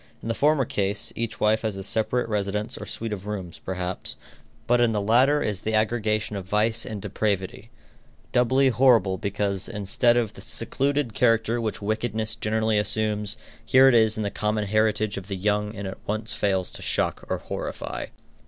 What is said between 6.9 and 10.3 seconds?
depravity, doubly horrible because, instead